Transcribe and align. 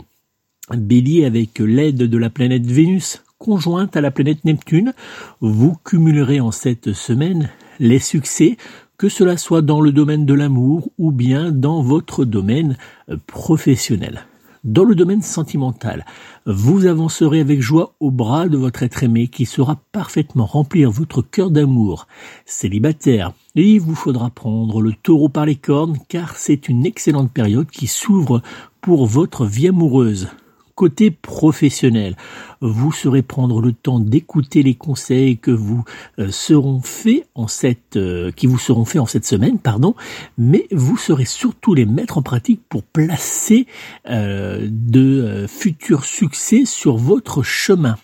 Bélier 0.72 1.24
avec 1.24 1.58
l'aide 1.58 1.98
de 1.98 2.18
la 2.18 2.30
planète 2.30 2.64
Vénus 2.66 3.22
conjointe 3.38 3.96
à 3.96 4.00
la 4.00 4.10
planète 4.10 4.44
Neptune, 4.44 4.94
vous 5.40 5.76
cumulerez 5.84 6.40
en 6.40 6.52
cette 6.52 6.92
semaine 6.92 7.50
les 7.78 7.98
succès, 7.98 8.56
que 8.96 9.10
cela 9.10 9.36
soit 9.36 9.60
dans 9.60 9.82
le 9.82 9.92
domaine 9.92 10.24
de 10.24 10.32
l'amour 10.32 10.90
ou 10.96 11.12
bien 11.12 11.52
dans 11.52 11.82
votre 11.82 12.24
domaine 12.24 12.78
professionnel. 13.26 14.24
Dans 14.66 14.82
le 14.82 14.96
domaine 14.96 15.22
sentimental, 15.22 16.04
vous 16.44 16.86
avancerez 16.86 17.38
avec 17.38 17.60
joie 17.60 17.94
au 18.00 18.10
bras 18.10 18.48
de 18.48 18.56
votre 18.56 18.82
être 18.82 19.04
aimé 19.04 19.28
qui 19.28 19.46
saura 19.46 19.76
parfaitement 19.92 20.44
remplir 20.44 20.90
votre 20.90 21.22
cœur 21.22 21.52
d'amour. 21.52 22.08
Célibataire, 22.46 23.32
il 23.54 23.78
vous 23.78 23.94
faudra 23.94 24.28
prendre 24.28 24.82
le 24.82 24.92
taureau 24.92 25.28
par 25.28 25.46
les 25.46 25.54
cornes 25.54 25.98
car 26.08 26.34
c'est 26.34 26.68
une 26.68 26.84
excellente 26.84 27.30
période 27.30 27.70
qui 27.70 27.86
s'ouvre 27.86 28.42
pour 28.80 29.06
votre 29.06 29.46
vie 29.46 29.68
amoureuse. 29.68 30.30
Côté 30.76 31.10
professionnel, 31.10 32.16
vous 32.60 32.92
saurez 32.92 33.22
prendre 33.22 33.62
le 33.62 33.72
temps 33.72 33.98
d'écouter 33.98 34.62
les 34.62 34.74
conseils 34.74 35.38
que 35.38 35.50
vous 35.50 35.84
euh, 36.18 36.30
seront 36.30 36.82
faits 36.82 37.26
en 37.34 37.48
cette, 37.48 37.96
euh, 37.96 38.30
qui 38.30 38.46
vous 38.46 38.58
seront 38.58 38.84
faits 38.84 39.00
en 39.00 39.06
cette 39.06 39.24
semaine, 39.24 39.58
pardon, 39.58 39.94
mais 40.36 40.66
vous 40.70 40.98
saurez 40.98 41.24
surtout 41.24 41.72
les 41.72 41.86
mettre 41.86 42.18
en 42.18 42.22
pratique 42.22 42.60
pour 42.68 42.82
placer 42.82 43.66
euh, 44.10 44.68
de 44.70 45.46
futurs 45.48 46.04
succès 46.04 46.66
sur 46.66 46.98
votre 46.98 47.42
chemin. 47.42 47.96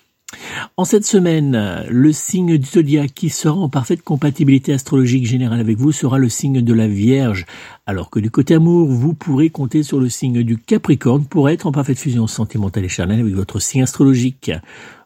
En 0.76 0.84
cette 0.84 1.04
semaine, 1.04 1.84
le 1.88 2.12
signe 2.12 2.58
du 2.58 2.66
zodiaque 2.66 3.14
qui 3.14 3.30
sera 3.30 3.56
en 3.56 3.68
parfaite 3.68 4.02
compatibilité 4.02 4.72
astrologique 4.72 5.26
générale 5.26 5.60
avec 5.60 5.78
vous 5.78 5.92
sera 5.92 6.18
le 6.18 6.28
signe 6.28 6.62
de 6.62 6.72
la 6.72 6.88
Vierge, 6.88 7.46
alors 7.86 8.10
que 8.10 8.20
du 8.20 8.30
côté 8.30 8.54
amour, 8.54 8.88
vous 8.88 9.14
pourrez 9.14 9.50
compter 9.50 9.82
sur 9.82 10.00
le 10.00 10.08
signe 10.08 10.42
du 10.42 10.58
Capricorne 10.58 11.24
pour 11.24 11.48
être 11.48 11.66
en 11.66 11.72
parfaite 11.72 11.98
fusion 11.98 12.26
sentimentale 12.26 12.84
et 12.84 12.88
charnelle 12.88 13.20
avec 13.20 13.34
votre 13.34 13.58
signe 13.58 13.82
astrologique. 13.82 14.50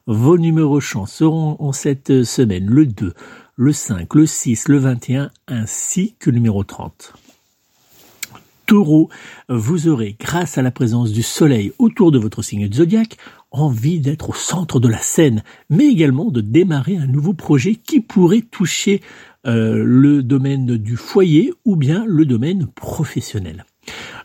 Vos 0.07 0.39
numéros 0.39 0.81
chants 0.81 1.07
seront 1.07 1.57
en 1.59 1.73
cette 1.73 2.23
semaine 2.23 2.67
le 2.67 2.87
2, 2.87 3.13
le 3.57 3.73
5, 3.73 4.15
le 4.15 4.27
6, 4.27 4.69
le 4.69 4.79
21 4.79 5.31
ainsi 5.49 6.15
que 6.19 6.31
le 6.31 6.37
numéro 6.37 6.63
30. 6.63 7.15
Taureau, 8.67 9.09
vous 9.49 9.89
aurez, 9.89 10.17
grâce 10.19 10.59
à 10.59 10.63
la 10.63 10.71
présence 10.71 11.13
du 11.13 11.23
soleil 11.23 11.73
autour 11.79 12.11
de 12.11 12.19
votre 12.19 12.43
signe 12.43 12.69
du 12.69 12.79
zodiaque, 12.79 13.17
envie 13.57 14.01
d'être 14.01 14.31
au 14.31 14.35
centre 14.35 14.81
de 14.81 14.89
la 14.89 14.99
scène, 14.99 15.43
mais 15.71 15.87
également 15.87 16.31
de 16.31 16.41
démarrer 16.41 16.97
un 16.97 17.07
nouveau 17.07 17.33
projet 17.33 17.75
qui 17.75 18.01
pourrait 18.01 18.43
toucher 18.43 19.01
euh, 19.47 19.83
le 19.85 20.23
domaine 20.23 20.77
du 20.77 20.97
foyer 20.97 21.53
ou 21.65 21.77
bien 21.77 22.05
le 22.07 22.25
domaine 22.25 22.67
professionnel. 22.67 23.65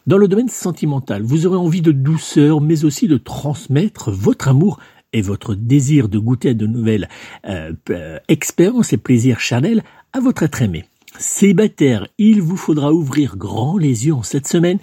Dans 0.08 0.18
le 0.18 0.28
domaine 0.28 0.50
sentimental, 0.50 1.22
vous 1.22 1.46
aurez 1.46 1.58
envie 1.58 1.82
de 1.82 1.92
douceur, 1.92 2.60
mais 2.62 2.86
aussi 2.86 3.08
de 3.08 3.18
transmettre 3.18 4.12
votre 4.12 4.48
amour 4.48 4.80
et 5.14 5.22
votre 5.22 5.54
désir 5.56 6.10
de 6.10 6.18
goûter 6.18 6.50
à 6.50 6.54
de 6.54 6.66
nouvelles 6.66 7.08
euh, 7.48 7.74
euh, 7.90 8.18
expériences 8.28 8.94
et 8.94 8.98
plaisirs 8.98 9.40
charnels 9.40 9.84
à 10.14 10.20
votre 10.20 10.44
être 10.44 10.62
aimé. 10.62 10.86
Célibataire, 11.20 12.08
il 12.18 12.42
vous 12.42 12.58
faudra 12.58 12.94
ouvrir 12.94 13.38
grand 13.38 13.78
les 13.78 14.08
yeux 14.08 14.14
en 14.14 14.24
cette 14.24 14.48
semaine 14.48 14.80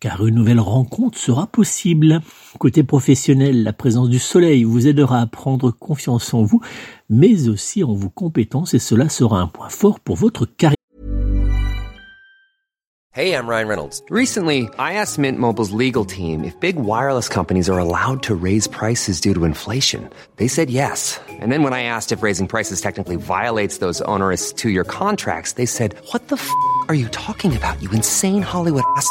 car 0.00 0.24
une 0.26 0.34
nouvelle 0.34 0.60
rencontre 0.60 1.18
sera 1.18 1.46
possible. 1.46 2.20
Côté 2.58 2.82
professionnel, 2.82 3.62
la 3.62 3.72
présence 3.72 4.08
du 4.08 4.18
soleil 4.18 4.64
vous 4.64 4.86
aidera 4.86 5.20
à 5.20 5.26
prendre 5.26 5.70
confiance 5.70 6.32
en 6.34 6.42
vous, 6.42 6.60
mais 7.08 7.48
aussi 7.48 7.82
en 7.82 7.94
vos 7.94 8.10
compétences 8.10 8.74
et 8.74 8.78
cela 8.78 9.08
sera 9.08 9.40
un 9.40 9.48
point 9.48 9.68
fort 9.68 10.00
pour 10.00 10.16
votre 10.16 10.46
carrière. 10.46 10.74
Hey, 13.10 13.32
I'm 13.32 13.48
Ryan 13.48 13.66
Reynolds. 13.66 14.00
Recently, 14.10 14.68
I 14.78 14.92
asked 14.92 15.18
Mint 15.18 15.40
Mobile's 15.40 15.72
legal 15.72 16.04
team 16.04 16.44
if 16.44 16.54
big 16.60 16.76
wireless 16.76 17.28
companies 17.28 17.68
are 17.68 17.80
allowed 17.80 18.22
to 18.22 18.36
raise 18.36 18.68
prices 18.68 19.20
due 19.20 19.34
to 19.34 19.44
inflation. 19.44 20.08
They 20.36 20.46
said 20.46 20.70
yes. 20.70 21.18
And 21.40 21.50
then 21.50 21.64
when 21.64 21.72
I 21.72 21.82
asked 21.82 22.12
if 22.12 22.22
raising 22.22 22.46
prices 22.46 22.80
technically 22.80 23.16
violates 23.16 23.78
those 23.78 24.00
onerous 24.02 24.52
two-year 24.52 24.84
contracts, 24.84 25.54
they 25.54 25.66
said, 25.66 25.96
"What 26.12 26.28
the 26.28 26.36
f*** 26.36 26.48
are 26.88 26.94
you 26.94 27.08
talking 27.08 27.56
about? 27.56 27.82
You 27.82 27.90
insane 27.90 28.42
Hollywood 28.42 28.84
ass." 28.96 29.10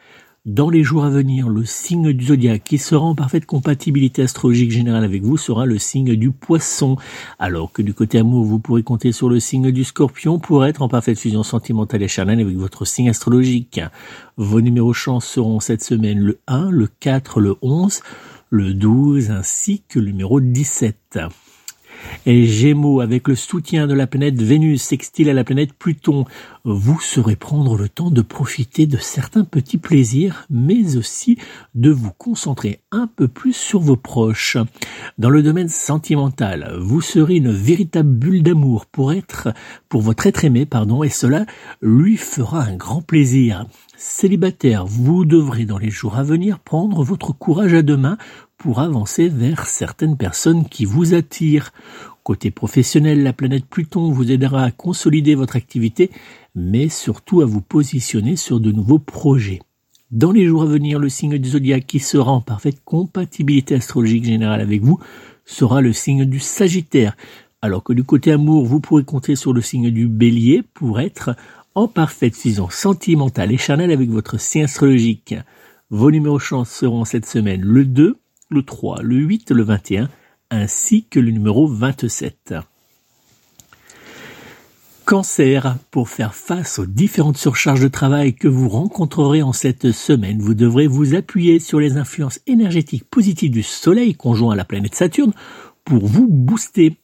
dans 0.45 0.71
les 0.71 0.83
jours 0.83 1.03
à 1.03 1.09
venir, 1.11 1.49
le 1.49 1.65
signe 1.65 2.13
du 2.13 2.25
zodiaque 2.25 2.63
qui 2.63 2.79
sera 2.79 3.05
en 3.05 3.13
parfaite 3.13 3.45
compatibilité 3.45 4.23
astrologique 4.23 4.71
générale 4.71 5.03
avec 5.03 5.21
vous 5.21 5.37
sera 5.37 5.67
le 5.67 5.77
signe 5.77 6.15
du 6.15 6.31
poisson, 6.31 6.97
alors 7.37 7.71
que 7.71 7.83
du 7.83 7.93
côté 7.93 8.17
amour, 8.17 8.43
vous 8.43 8.57
pourrez 8.57 8.81
compter 8.81 9.11
sur 9.11 9.29
le 9.29 9.39
signe 9.39 9.71
du 9.71 9.83
scorpion 9.83 10.39
pour 10.39 10.65
être 10.65 10.81
en 10.81 10.89
parfaite 10.89 11.19
fusion 11.19 11.43
sentimentale 11.43 12.01
et 12.01 12.07
charnelle 12.07 12.39
avec 12.39 12.57
votre 12.57 12.85
signe 12.85 13.09
astrologique. 13.09 13.81
Vos 14.35 14.61
numéros 14.61 14.93
chance 14.93 15.27
seront 15.27 15.59
cette 15.59 15.83
semaine 15.83 16.17
le 16.17 16.39
1, 16.47 16.71
le 16.71 16.87
4, 16.87 17.39
le 17.39 17.55
11, 17.61 18.01
le 18.49 18.73
12 18.73 19.29
ainsi 19.29 19.83
que 19.87 19.99
le 19.99 20.07
numéro 20.07 20.39
17. 20.39 21.19
Et 22.25 22.45
Gémeaux, 22.45 23.01
avec 23.01 23.27
le 23.27 23.35
soutien 23.35 23.87
de 23.87 23.93
la 23.93 24.07
planète 24.07 24.41
Vénus 24.41 24.81
sextile 24.81 25.29
à 25.29 25.33
la 25.33 25.43
planète 25.43 25.73
Pluton, 25.73 26.25
vous 26.63 26.99
saurez 26.99 27.35
prendre 27.35 27.77
le 27.77 27.89
temps 27.89 28.11
de 28.11 28.21
profiter 28.21 28.85
de 28.85 28.97
certains 28.97 29.43
petits 29.43 29.77
plaisirs, 29.77 30.45
mais 30.49 30.97
aussi 30.97 31.37
de 31.75 31.89
vous 31.89 32.11
concentrer 32.11 32.79
un 32.91 33.07
peu 33.07 33.27
plus 33.27 33.55
sur 33.55 33.79
vos 33.79 33.95
proches. 33.95 34.57
Dans 35.17 35.29
le 35.29 35.43
domaine 35.43 35.69
sentimental, 35.69 36.75
vous 36.79 37.01
serez 37.01 37.37
une 37.37 37.51
véritable 37.51 38.13
bulle 38.13 38.43
d'amour 38.43 38.85
pour 38.85 39.13
être, 39.13 39.49
pour 39.89 40.01
votre 40.01 40.27
être 40.27 40.45
aimé, 40.45 40.65
pardon, 40.65 41.03
et 41.03 41.09
cela 41.09 41.45
lui 41.81 42.17
fera 42.17 42.63
un 42.63 42.75
grand 42.75 43.01
plaisir. 43.01 43.65
Célibataire, 44.03 44.87
vous 44.87 45.25
devrez 45.25 45.65
dans 45.65 45.77
les 45.77 45.91
jours 45.91 46.15
à 46.15 46.23
venir 46.23 46.57
prendre 46.57 47.03
votre 47.03 47.33
courage 47.33 47.75
à 47.75 47.83
deux 47.83 47.97
mains 47.97 48.17
pour 48.57 48.79
avancer 48.79 49.29
vers 49.29 49.67
certaines 49.67 50.17
personnes 50.17 50.67
qui 50.67 50.85
vous 50.85 51.13
attirent. 51.13 51.71
Côté 52.23 52.49
professionnel, 52.49 53.21
la 53.21 53.31
planète 53.31 53.65
Pluton 53.65 54.09
vous 54.09 54.31
aidera 54.31 54.63
à 54.63 54.71
consolider 54.71 55.35
votre 55.35 55.55
activité, 55.55 56.09
mais 56.55 56.89
surtout 56.89 57.41
à 57.41 57.45
vous 57.45 57.61
positionner 57.61 58.37
sur 58.37 58.59
de 58.59 58.71
nouveaux 58.71 58.97
projets. 58.97 59.61
Dans 60.09 60.31
les 60.31 60.47
jours 60.47 60.63
à 60.63 60.65
venir, 60.65 60.97
le 60.97 61.07
signe 61.07 61.37
du 61.37 61.49
zodiaque 61.49 61.85
qui 61.85 61.99
sera 61.99 62.31
en 62.31 62.41
parfaite 62.41 62.83
compatibilité 62.83 63.75
astrologique 63.75 64.25
générale 64.25 64.61
avec 64.61 64.81
vous 64.81 64.97
sera 65.45 65.79
le 65.79 65.93
signe 65.93 66.25
du 66.25 66.39
Sagittaire, 66.39 67.15
alors 67.61 67.83
que 67.83 67.93
du 67.93 68.03
côté 68.03 68.31
amour, 68.31 68.65
vous 68.65 68.79
pourrez 68.79 69.03
compter 69.03 69.35
sur 69.35 69.53
le 69.53 69.61
signe 69.61 69.91
du 69.91 70.07
Bélier 70.07 70.63
pour 70.73 70.99
être 70.99 71.35
en 71.75 71.87
parfaite 71.87 72.35
fusion 72.35 72.69
sentimentale 72.69 73.51
et 73.51 73.57
charnelle 73.57 73.91
avec 73.91 74.09
votre 74.09 74.39
signe 74.39 74.63
astrologique. 74.63 75.35
Vos 75.89 76.11
numéros 76.11 76.39
chance 76.39 76.69
seront 76.69 77.05
cette 77.05 77.25
semaine 77.25 77.61
le 77.61 77.85
2, 77.85 78.17
le 78.49 78.63
3, 78.63 79.01
le 79.01 79.15
8, 79.15 79.51
le 79.51 79.63
21, 79.63 80.09
ainsi 80.49 81.05
que 81.05 81.19
le 81.19 81.31
numéro 81.31 81.67
27. 81.67 82.55
Cancer, 85.05 85.75
pour 85.89 86.07
faire 86.07 86.33
face 86.33 86.79
aux 86.79 86.85
différentes 86.85 87.37
surcharges 87.37 87.81
de 87.81 87.89
travail 87.89 88.33
que 88.33 88.47
vous 88.47 88.69
rencontrerez 88.69 89.41
en 89.41 89.51
cette 89.51 89.91
semaine, 89.91 90.39
vous 90.39 90.53
devrez 90.53 90.87
vous 90.87 91.15
appuyer 91.15 91.59
sur 91.59 91.79
les 91.79 91.97
influences 91.97 92.39
énergétiques 92.47 93.09
positives 93.09 93.51
du 93.51 93.63
Soleil 93.63 94.15
conjoint 94.15 94.53
à 94.53 94.55
la 94.55 94.63
planète 94.63 94.95
Saturne 94.95 95.33
pour 95.83 96.05
vous 96.07 96.27
booster. 96.29 97.00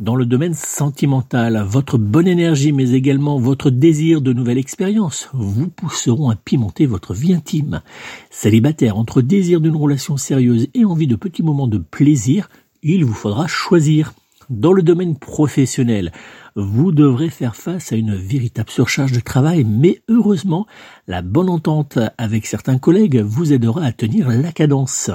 Dans 0.00 0.14
le 0.14 0.24
domaine 0.24 0.54
sentimental, 0.54 1.62
votre 1.66 1.98
bonne 1.98 2.26
énergie 2.26 2.72
mais 2.72 2.92
également 2.92 3.38
votre 3.38 3.70
désir 3.70 4.20
de 4.20 4.32
nouvelles 4.32 4.58
expériences 4.58 5.28
vous 5.32 5.68
pousseront 5.68 6.30
à 6.30 6.36
pimenter 6.36 6.86
votre 6.86 7.14
vie 7.14 7.34
intime. 7.34 7.82
Célibataire, 8.30 8.96
entre 8.96 9.22
désir 9.22 9.60
d'une 9.60 9.76
relation 9.76 10.16
sérieuse 10.16 10.68
et 10.74 10.84
envie 10.84 11.06
de 11.06 11.16
petits 11.16 11.42
moments 11.42 11.68
de 11.68 11.78
plaisir, 11.78 12.48
il 12.82 13.04
vous 13.04 13.14
faudra 13.14 13.46
choisir. 13.46 14.12
Dans 14.48 14.72
le 14.72 14.82
domaine 14.82 15.16
professionnel, 15.16 16.10
vous 16.56 16.90
devrez 16.90 17.30
faire 17.30 17.54
face 17.54 17.92
à 17.92 17.96
une 17.96 18.16
véritable 18.16 18.70
surcharge 18.70 19.12
de 19.12 19.20
travail, 19.20 19.64
mais 19.64 20.02
heureusement, 20.08 20.66
la 21.06 21.22
bonne 21.22 21.48
entente 21.48 21.98
avec 22.18 22.46
certains 22.46 22.78
collègues 22.78 23.18
vous 23.20 23.52
aidera 23.52 23.84
à 23.84 23.92
tenir 23.92 24.28
la 24.28 24.50
cadence. 24.50 25.10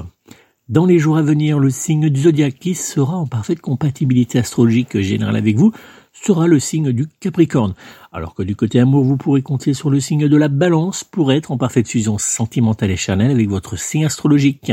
Dans 0.68 0.88
les 0.88 0.98
jours 0.98 1.18
à 1.18 1.22
venir, 1.22 1.60
le 1.60 1.70
signe 1.70 2.10
du 2.10 2.22
zodiaque 2.22 2.58
qui 2.60 2.74
sera 2.74 3.16
en 3.18 3.28
parfaite 3.28 3.62
compatibilité 3.62 4.40
astrologique 4.40 5.00
générale 5.00 5.36
avec 5.36 5.58
vous 5.58 5.72
sera 6.12 6.48
le 6.48 6.60
signe 6.60 6.92
du 6.92 7.06
Capricorne, 7.20 7.76
alors 8.12 8.34
que 8.34 8.42
du 8.42 8.56
côté 8.56 8.80
amour, 8.80 9.04
vous 9.04 9.16
pourrez 9.16 9.44
compter 9.44 9.76
sur 9.76 9.92
le 9.92 10.00
signe 10.00 10.28
de 10.28 10.38
la 10.38 10.48
Balance 10.48 11.04
pour 11.04 11.32
être 11.32 11.52
en 11.52 11.58
parfaite 11.60 11.88
fusion 11.88 12.18
sentimentale 12.18 12.90
et 12.90 12.96
charnelle 12.96 13.30
avec 13.30 13.48
votre 13.48 13.78
signe 13.78 14.06
astrologique. 14.06 14.72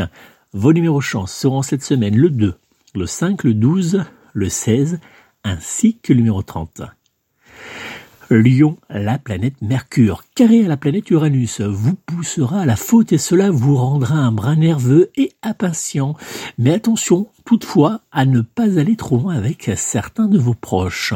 Vos 0.55 0.73
numéros 0.73 1.03
chance 1.03 1.31
seront 1.31 1.61
cette 1.61 1.83
semaine 1.83 2.17
le 2.17 2.31
2, 2.31 2.55
le 2.95 3.07
5, 3.07 3.45
le 3.45 3.53
12, 3.53 4.05
le 4.33 4.49
16, 4.49 4.99
ainsi 5.45 5.99
que 6.03 6.15
le 6.15 6.21
numéro 6.21 6.41
30. 6.41 6.81
Lion, 8.33 8.79
la 8.89 9.19
planète 9.19 9.61
Mercure, 9.61 10.25
carré 10.35 10.65
à 10.65 10.69
la 10.69 10.77
planète 10.77 11.11
Uranus, 11.11 11.61
vous 11.61 11.95
poussera 11.95 12.61
à 12.61 12.67
la 12.67 12.77
faute 12.77 13.13
et 13.13 13.19
cela 13.19 13.51
vous 13.51 13.77
rendra 13.77 14.17
un 14.17 14.33
brin 14.33 14.57
nerveux 14.57 15.11
et 15.17 15.33
impatient. 15.43 16.17
Mais 16.57 16.73
attention, 16.73 17.29
toutefois, 17.45 18.01
à 18.11 18.25
ne 18.25 18.41
pas 18.41 18.79
aller 18.79 18.97
trop 18.97 19.19
loin 19.19 19.35
avec 19.35 19.71
certains 19.77 20.29
de 20.29 20.39
vos 20.39 20.55
proches. 20.55 21.15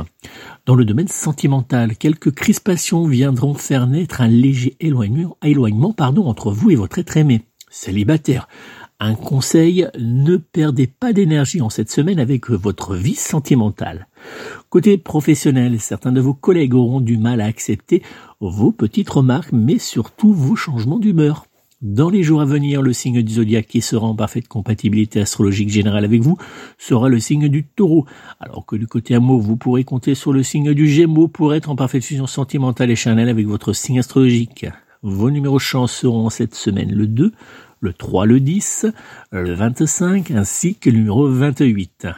Dans 0.67 0.75
le 0.75 0.85
domaine 0.85 1.09
sentimental, 1.09 1.97
quelques 1.97 2.33
crispations 2.33 3.07
viendront 3.07 3.55
faire 3.55 3.87
naître 3.87 4.21
un 4.21 4.29
léger 4.29 4.77
éloignement, 4.81 5.93
pardon, 5.93 6.27
entre 6.27 6.53
vous 6.53 6.71
et 6.71 6.77
votre 6.77 6.99
être 6.99 7.17
aimé. 7.17 7.43
Célibataire, 7.71 8.49
un 8.99 9.15
conseil, 9.15 9.89
ne 9.99 10.37
perdez 10.37 10.87
pas 10.87 11.13
d'énergie 11.13 11.61
en 11.61 11.69
cette 11.69 11.91
semaine 11.91 12.19
avec 12.19 12.51
votre 12.51 12.95
vie 12.95 13.15
sentimentale. 13.15 14.09
Côté 14.71 14.97
professionnel, 14.97 15.79
certains 15.81 16.13
de 16.13 16.21
vos 16.21 16.35
collègues 16.35 16.75
auront 16.75 17.01
du 17.01 17.19
mal 17.19 17.41
à 17.41 17.47
accepter 17.47 18.03
vos 18.41 18.73
petites 18.73 19.11
remarques, 19.11 19.53
mais 19.53 19.79
surtout 19.79 20.33
vos 20.33 20.57
changements 20.57 20.99
d'humeur. 20.99 21.47
Dans 21.83 22.09
les 22.09 22.23
jours 22.23 22.41
à 22.41 22.47
venir, 22.47 22.81
le 22.81 22.95
signe 22.95 23.23
du 23.23 23.35
zodiaque 23.35 23.67
qui 23.67 23.83
sera 23.83 24.07
en 24.07 24.17
parfaite 24.17 24.49
compatibilité 24.49 25.21
astrologique 25.21 25.69
générale 25.69 26.07
avec 26.07 26.23
vous 26.23 26.39
sera 26.79 27.11
le 27.11 27.21
signe 27.21 27.49
du 27.49 27.67
taureau, 27.67 28.07
alors 28.41 28.65
que 28.65 28.77
du 28.77 28.87
côté 28.87 29.15
amour, 29.15 29.43
vous 29.43 29.59
pourrez 29.59 29.85
compter 29.85 30.15
sur 30.15 30.33
le 30.33 30.43
signe 30.43 30.73
du 30.73 30.89
gémeaux 30.89 31.29
pour 31.29 31.55
être 31.55 31.69
en 31.69 31.77
parfaite 31.77 32.03
fusion 32.03 32.27
sentimentale 32.27 32.91
et 32.91 32.97
charnelle 32.97 33.29
avec 33.29 33.47
votre 33.47 33.75
signe 33.75 33.99
astrologique. 33.99 34.67
Vos 35.03 35.31
numéros 35.31 35.59
chance 35.59 35.93
seront 35.93 36.31
cette 36.31 36.55
semaine 36.55 36.93
le 36.93 37.07
2, 37.07 37.33
le 37.81 37.93
3, 37.93 38.27
le 38.27 38.41
10, 38.41 38.87
le 39.33 39.55
25 39.55 40.31
ainsi 40.31 40.77
que 40.77 40.91
le 40.91 40.99
numéro 40.99 41.29
28. 41.29 42.09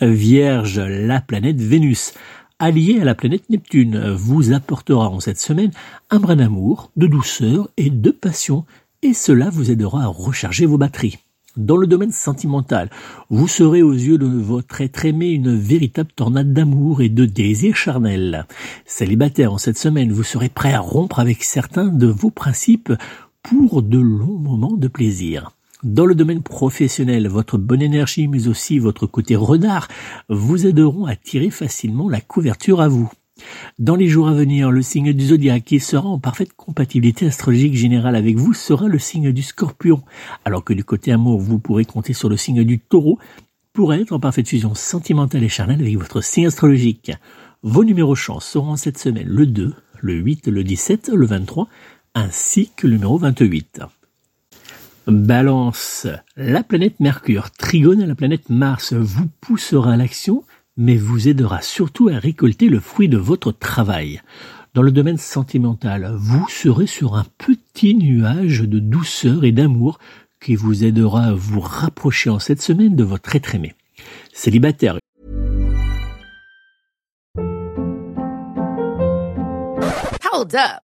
Vierge, 0.00 0.80
la 0.80 1.20
planète 1.20 1.60
Vénus, 1.60 2.14
alliée 2.58 3.00
à 3.00 3.04
la 3.04 3.14
planète 3.14 3.48
Neptune, 3.50 4.10
vous 4.10 4.52
apportera 4.52 5.08
en 5.08 5.20
cette 5.20 5.40
semaine 5.40 5.70
un 6.10 6.18
brin 6.18 6.36
d'amour, 6.36 6.90
de 6.96 7.06
douceur 7.06 7.68
et 7.76 7.90
de 7.90 8.10
passion, 8.10 8.64
et 9.02 9.14
cela 9.14 9.50
vous 9.50 9.70
aidera 9.70 10.04
à 10.04 10.06
recharger 10.06 10.66
vos 10.66 10.78
batteries. 10.78 11.18
Dans 11.56 11.76
le 11.76 11.86
domaine 11.86 12.12
sentimental, 12.12 12.88
vous 13.28 13.46
serez 13.46 13.82
aux 13.82 13.92
yeux 13.92 14.16
de 14.16 14.26
votre 14.26 14.80
être 14.80 15.04
aimé 15.04 15.30
une 15.32 15.54
véritable 15.54 16.10
tornade 16.16 16.54
d'amour 16.54 17.02
et 17.02 17.10
de 17.10 17.26
désir 17.26 17.76
charnel. 17.76 18.46
Célibataire 18.86 19.52
en 19.52 19.58
cette 19.58 19.76
semaine, 19.76 20.12
vous 20.12 20.22
serez 20.22 20.48
prêt 20.48 20.72
à 20.72 20.80
rompre 20.80 21.18
avec 21.18 21.44
certains 21.44 21.88
de 21.88 22.06
vos 22.06 22.30
principes 22.30 22.92
pour 23.42 23.82
de 23.82 23.98
longs 23.98 24.38
moments 24.38 24.76
de 24.76 24.88
plaisir. 24.88 25.52
Dans 25.82 26.06
le 26.06 26.14
domaine 26.14 26.42
professionnel, 26.42 27.26
votre 27.28 27.58
bonne 27.58 27.82
énergie 27.82 28.28
mais 28.28 28.46
aussi 28.46 28.78
votre 28.78 29.06
côté 29.06 29.34
renard 29.34 29.88
vous 30.28 30.66
aideront 30.66 31.06
à 31.06 31.16
tirer 31.16 31.50
facilement 31.50 32.08
la 32.08 32.20
couverture 32.20 32.80
à 32.80 32.88
vous. 32.88 33.10
Dans 33.78 33.96
les 33.96 34.06
jours 34.06 34.28
à 34.28 34.34
venir, 34.34 34.70
le 34.70 34.82
signe 34.82 35.12
du 35.12 35.26
zodiaque 35.26 35.64
qui 35.64 35.80
sera 35.80 36.06
en 36.06 36.18
parfaite 36.18 36.52
compatibilité 36.52 37.26
astrologique 37.26 37.74
générale 37.74 38.14
avec 38.14 38.36
vous 38.36 38.54
sera 38.54 38.86
le 38.86 38.98
signe 38.98 39.32
du 39.32 39.42
scorpion, 39.42 40.02
alors 40.44 40.62
que 40.62 40.72
du 40.72 40.84
côté 40.84 41.10
amour, 41.10 41.40
vous 41.40 41.58
pourrez 41.58 41.84
compter 41.84 42.12
sur 42.12 42.28
le 42.28 42.36
signe 42.36 42.62
du 42.62 42.78
taureau 42.78 43.18
pour 43.72 43.94
être 43.94 44.12
en 44.12 44.20
parfaite 44.20 44.48
fusion 44.48 44.74
sentimentale 44.74 45.42
et 45.42 45.48
charnelle 45.48 45.80
avec 45.80 45.96
votre 45.96 46.20
signe 46.20 46.46
astrologique. 46.46 47.10
Vos 47.62 47.84
numéros 47.84 48.14
chance 48.14 48.44
seront 48.44 48.76
cette 48.76 48.98
semaine 48.98 49.28
le 49.28 49.46
2, 49.46 49.74
le 50.00 50.14
8, 50.14 50.48
le 50.48 50.62
17, 50.62 51.10
le 51.14 51.26
23, 51.26 51.68
ainsi 52.14 52.70
que 52.76 52.86
le 52.86 52.94
numéro 52.94 53.18
28. 53.18 53.80
Balance, 55.06 56.06
la 56.36 56.62
planète 56.62 57.00
Mercure, 57.00 57.50
trigone 57.50 58.02
à 58.02 58.06
la 58.06 58.14
planète 58.14 58.48
Mars, 58.50 58.92
vous 58.92 59.28
poussera 59.40 59.94
à 59.94 59.96
l'action 59.96 60.44
mais 60.76 60.96
vous 60.96 61.28
aidera 61.28 61.60
surtout 61.62 62.08
à 62.08 62.18
récolter 62.18 62.68
le 62.68 62.80
fruit 62.80 63.08
de 63.08 63.18
votre 63.18 63.52
travail. 63.52 64.20
Dans 64.74 64.82
le 64.82 64.90
domaine 64.90 65.18
sentimental, 65.18 66.14
vous 66.16 66.46
serez 66.48 66.86
sur 66.86 67.14
un 67.14 67.26
petit 67.36 67.94
nuage 67.94 68.60
de 68.60 68.78
douceur 68.78 69.44
et 69.44 69.52
d'amour 69.52 69.98
qui 70.40 70.56
vous 70.56 70.84
aidera 70.84 71.24
à 71.24 71.32
vous 71.34 71.60
rapprocher 71.60 72.30
en 72.30 72.38
cette 72.38 72.62
semaine 72.62 72.96
de 72.96 73.04
votre 73.04 73.36
être 73.36 73.54
aimé. 73.54 73.74
Célibataire. 74.32 74.98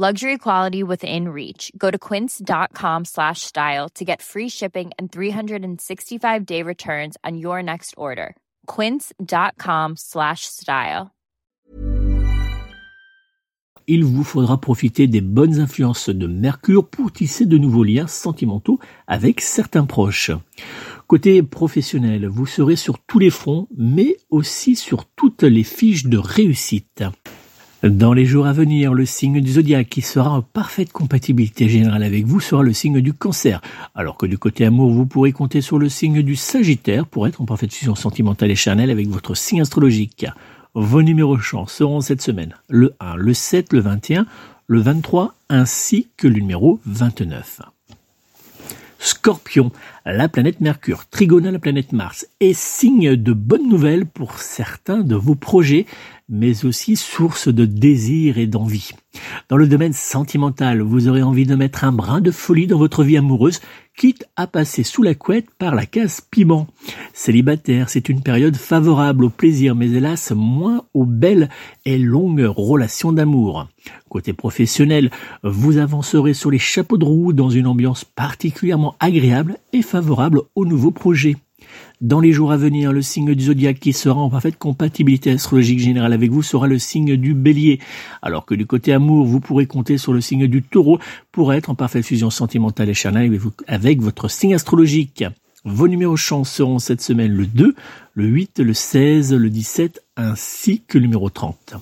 Luxury 0.00 0.38
quality 0.38 0.82
within 0.82 1.28
reach. 1.28 1.70
Go 1.76 1.90
to 1.90 1.98
quince.com 1.98 3.04
slash 3.04 3.42
style 3.42 3.90
to 3.96 4.02
get 4.02 4.22
free 4.22 4.48
shipping 4.48 4.92
and 4.98 5.12
365 5.12 6.46
day 6.46 6.62
returns 6.62 7.18
on 7.22 7.36
your 7.36 7.62
next 7.62 7.94
order. 7.98 8.34
Quince.com 8.66 9.96
slash 9.98 10.46
style. 10.46 11.10
Il 13.86 14.04
vous 14.06 14.24
faudra 14.24 14.58
profiter 14.58 15.06
des 15.06 15.20
bonnes 15.20 15.60
influences 15.60 16.08
de 16.08 16.26
Mercure 16.26 16.88
pour 16.88 17.12
tisser 17.12 17.44
de 17.44 17.58
nouveaux 17.58 17.84
liens 17.84 18.06
sentimentaux 18.06 18.78
avec 19.06 19.42
certains 19.42 19.84
proches. 19.84 20.30
Côté 21.08 21.42
professionnel, 21.42 22.26
vous 22.26 22.46
serez 22.46 22.76
sur 22.76 23.00
tous 23.00 23.18
les 23.18 23.30
fronts, 23.30 23.68
mais 23.76 24.16
aussi 24.30 24.76
sur 24.76 25.04
toutes 25.04 25.42
les 25.42 25.64
fiches 25.64 26.06
de 26.06 26.16
réussite. 26.16 27.02
Dans 27.82 28.12
les 28.12 28.26
jours 28.26 28.46
à 28.46 28.52
venir, 28.52 28.92
le 28.92 29.06
signe 29.06 29.40
du 29.40 29.52
zodiaque 29.52 29.88
qui 29.88 30.02
sera 30.02 30.28
en 30.28 30.42
parfaite 30.42 30.92
compatibilité 30.92 31.66
générale 31.66 32.02
avec 32.02 32.26
vous 32.26 32.38
sera 32.38 32.62
le 32.62 32.74
signe 32.74 33.00
du 33.00 33.14
cancer, 33.14 33.62
alors 33.94 34.18
que 34.18 34.26
du 34.26 34.36
côté 34.36 34.66
amour, 34.66 34.90
vous 34.90 35.06
pourrez 35.06 35.32
compter 35.32 35.62
sur 35.62 35.78
le 35.78 35.88
signe 35.88 36.20
du 36.20 36.36
sagittaire 36.36 37.06
pour 37.06 37.26
être 37.26 37.40
en 37.40 37.46
parfaite 37.46 37.72
fusion 37.72 37.94
sentimentale 37.94 38.50
et 38.50 38.54
charnelle 38.54 38.90
avec 38.90 39.08
votre 39.08 39.34
signe 39.34 39.62
astrologique. 39.62 40.26
Vos 40.74 41.00
numéros 41.00 41.38
chance 41.38 41.72
seront 41.72 42.02
cette 42.02 42.20
semaine 42.20 42.54
le 42.68 42.92
1, 43.00 43.16
le 43.16 43.32
7, 43.32 43.72
le 43.72 43.80
21, 43.80 44.26
le 44.66 44.80
23 44.80 45.34
ainsi 45.48 46.08
que 46.18 46.28
le 46.28 46.34
numéro 46.34 46.80
29. 46.84 47.62
Scorpion, 49.02 49.72
la 50.04 50.28
planète 50.28 50.60
Mercure, 50.60 51.06
trigone 51.06 51.48
la 51.48 51.58
planète 51.58 51.92
Mars, 51.92 52.26
est 52.40 52.52
signe 52.52 53.16
de 53.16 53.32
bonnes 53.32 53.66
nouvelles 53.66 54.04
pour 54.04 54.38
certains 54.38 55.00
de 55.00 55.14
vos 55.14 55.34
projets, 55.34 55.86
mais 56.30 56.64
aussi 56.64 56.94
source 56.96 57.48
de 57.48 57.64
désir 57.64 58.38
et 58.38 58.46
d'envie. 58.46 58.92
Dans 59.48 59.56
le 59.56 59.66
domaine 59.66 59.92
sentimental, 59.92 60.80
vous 60.80 61.08
aurez 61.08 61.22
envie 61.22 61.44
de 61.44 61.56
mettre 61.56 61.82
un 61.82 61.90
brin 61.90 62.20
de 62.20 62.30
folie 62.30 62.68
dans 62.68 62.78
votre 62.78 63.02
vie 63.02 63.16
amoureuse, 63.16 63.60
quitte 63.96 64.24
à 64.36 64.46
passer 64.46 64.84
sous 64.84 65.02
la 65.02 65.16
couette 65.16 65.50
par 65.58 65.74
la 65.74 65.84
case 65.84 66.20
piment. 66.20 66.68
Célibataire, 67.12 67.90
c'est 67.90 68.08
une 68.08 68.22
période 68.22 68.56
favorable 68.56 69.24
au 69.24 69.28
plaisir, 69.28 69.74
mais 69.74 69.90
hélas 69.90 70.32
moins 70.34 70.84
aux 70.94 71.04
belles 71.04 71.48
et 71.84 71.98
longues 71.98 72.46
relations 72.46 73.12
d'amour. 73.12 73.66
Côté 74.08 74.32
professionnel, 74.32 75.10
vous 75.42 75.78
avancerez 75.78 76.34
sur 76.34 76.52
les 76.52 76.58
chapeaux 76.58 76.98
de 76.98 77.04
roue 77.04 77.32
dans 77.32 77.50
une 77.50 77.66
ambiance 77.66 78.04
particulièrement 78.04 78.94
agréable 79.00 79.56
et 79.72 79.82
favorable 79.82 80.42
aux 80.54 80.64
nouveaux 80.64 80.92
projets. 80.92 81.36
Dans 82.00 82.20
les 82.20 82.32
jours 82.32 82.50
à 82.50 82.56
venir, 82.56 82.94
le 82.94 83.02
signe 83.02 83.34
du 83.34 83.44
zodiaque 83.44 83.78
qui 83.78 83.92
sera 83.92 84.18
en 84.18 84.30
parfaite 84.30 84.56
compatibilité 84.56 85.32
astrologique 85.32 85.80
générale 85.80 86.14
avec 86.14 86.30
vous 86.30 86.42
sera 86.42 86.66
le 86.66 86.78
signe 86.78 87.14
du 87.16 87.34
bélier, 87.34 87.78
alors 88.22 88.46
que 88.46 88.54
du 88.54 88.64
côté 88.64 88.94
amour, 88.94 89.26
vous 89.26 89.38
pourrez 89.38 89.66
compter 89.66 89.98
sur 89.98 90.14
le 90.14 90.22
signe 90.22 90.46
du 90.46 90.62
taureau 90.62 90.98
pour 91.30 91.52
être 91.52 91.68
en 91.68 91.74
parfaite 91.74 92.06
fusion 92.06 92.30
sentimentale 92.30 92.88
et 92.88 92.94
charnelle 92.94 93.38
avec 93.66 94.00
votre 94.00 94.30
signe 94.30 94.54
astrologique. 94.54 95.24
Vos 95.66 95.88
numéros 95.88 96.16
chance 96.16 96.50
seront 96.50 96.78
cette 96.78 97.02
semaine 97.02 97.32
le 97.32 97.46
2, 97.46 97.74
le 98.14 98.24
8, 98.24 98.60
le 98.60 98.72
16, 98.72 99.34
le 99.34 99.50
17 99.50 100.02
ainsi 100.16 100.80
que 100.88 100.96
le 100.96 101.02
numéro 101.02 101.28
30. 101.28 101.74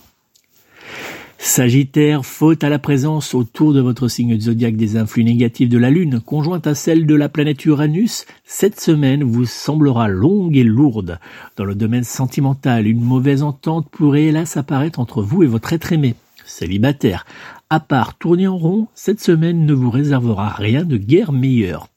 Sagittaire, 1.40 2.26
faute 2.26 2.64
à 2.64 2.68
la 2.68 2.80
présence 2.80 3.32
autour 3.32 3.72
de 3.72 3.80
votre 3.80 4.08
signe 4.08 4.38
zodiaque 4.40 4.76
des 4.76 4.96
influx 4.96 5.22
négatifs 5.22 5.68
de 5.68 5.78
la 5.78 5.88
Lune, 5.88 6.20
conjointe 6.20 6.66
à 6.66 6.74
celle 6.74 7.06
de 7.06 7.14
la 7.14 7.28
planète 7.28 7.64
Uranus, 7.64 8.26
cette 8.44 8.80
semaine 8.80 9.22
vous 9.22 9.46
semblera 9.46 10.08
longue 10.08 10.56
et 10.56 10.64
lourde. 10.64 11.20
Dans 11.56 11.64
le 11.64 11.76
domaine 11.76 12.02
sentimental, 12.02 12.88
une 12.88 13.00
mauvaise 13.00 13.44
entente 13.44 13.88
pourrait 13.88 14.24
hélas 14.24 14.56
apparaître 14.56 14.98
entre 14.98 15.22
vous 15.22 15.44
et 15.44 15.46
votre 15.46 15.72
être 15.72 15.92
aimé. 15.92 16.16
Célibataire, 16.44 17.24
à 17.70 17.78
part 17.78 18.18
tourner 18.18 18.48
en 18.48 18.58
rond, 18.58 18.88
cette 18.94 19.20
semaine 19.20 19.64
ne 19.64 19.74
vous 19.74 19.90
réservera 19.90 20.48
rien 20.48 20.84
de 20.84 20.96
guère 20.96 21.30
meilleur. 21.30 21.88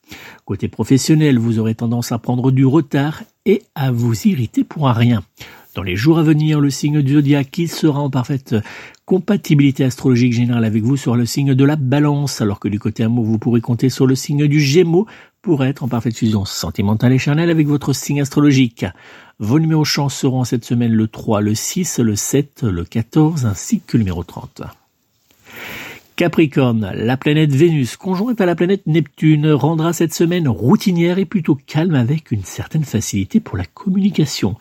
Côté 0.46 0.68
professionnel, 0.68 1.40
vous 1.40 1.58
aurez 1.58 1.74
tendance 1.74 2.12
à 2.12 2.20
prendre 2.20 2.52
du 2.52 2.66
retard 2.66 3.24
et 3.46 3.64
à 3.74 3.92
vous 3.92 4.28
irriter 4.28 4.64
pour 4.64 4.88
un 4.88 4.94
rien. 4.94 5.24
Dans 5.74 5.84
les 5.84 5.96
jours 5.96 6.20
à 6.20 6.24
venir, 6.24 6.60
le 6.60 6.70
signe 6.70 7.02
du 7.02 7.14
zodiaque 7.14 7.50
qui 7.50 7.70
sera 7.70 8.02
en 8.02 8.10
parfaite 8.10 8.56
compatibilité 9.06 9.86
astrologique 9.86 10.34
générale 10.34 10.66
avec 10.66 10.84
vous 10.84 10.98
sera 10.98 11.16
le 11.16 11.26
signe 11.26 11.54
de 11.54 11.64
la 11.64 11.78
balance, 11.78 12.42
alors 12.42 12.60
que 12.60 12.68
du 12.68 12.78
côté 12.78 13.04
amour, 13.04 13.24
vous 13.24 13.40
pourrez 13.40 13.62
compter 13.62 13.90
sur 13.90 14.06
le 14.06 14.16
signe 14.16 14.48
du 14.48 14.60
gémeaux 14.60 15.08
pour 15.42 15.64
être 15.64 15.84
en 15.84 15.88
parfaite 15.88 16.18
fusion 16.18 16.44
sentimentale 16.44 17.14
et 17.14 17.18
charnelle 17.18 17.50
avec 17.50 17.68
votre 17.68 17.94
signe 17.94 18.22
astrologique. 18.22 18.86
Vos 19.40 19.60
numéros 19.60 19.86
chance 19.86 20.14
seront 20.14 20.44
cette 20.44 20.66
semaine 20.66 20.92
le 20.92 21.08
3, 21.08 21.40
le 21.40 21.56
6, 21.56 22.00
le 22.00 22.18
7, 22.18 22.64
le 22.64 22.84
14 22.84 23.46
ainsi 23.46 23.80
que 23.80 23.96
le 23.96 24.04
numéro 24.04 24.24
30. 24.26 24.64
Capricorne, 26.22 26.92
la 26.94 27.18
planète 27.18 27.52
Vénus, 27.52 27.98
conjointe 27.98 28.40
à 28.42 28.46
la 28.46 28.54
planète 28.54 28.86
Neptune, 28.86 29.52
rendra 29.54 29.92
cette 29.92 30.14
semaine 30.14 30.48
routinière 30.48 31.18
et 31.18 31.26
plutôt 31.26 31.56
calme 31.56 31.96
avec 31.96 32.30
une 32.30 32.44
certaine 32.44 32.84
facilité 32.84 33.40
pour 33.40 33.58
la 33.58 33.66
communication. 33.66 34.56